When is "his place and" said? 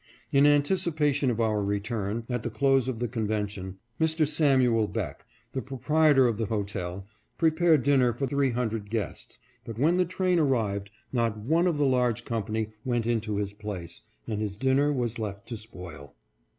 13.35-14.41